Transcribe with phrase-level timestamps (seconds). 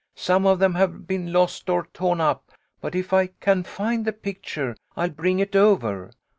[0.15, 2.49] Some of them have been lost or torn up,
[2.81, 6.09] but if I can find the pic ture I'll bring it over.